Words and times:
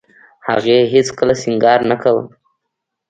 هغې 0.47 0.77
هېڅ 0.93 1.07
کله 1.17 1.33
سينګار 1.41 1.79
نه 1.89 1.95
کاوه. 2.01 2.23